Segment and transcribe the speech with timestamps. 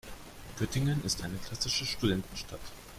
[0.57, 2.59] Göttingen ist eine klassische Studentenstadt.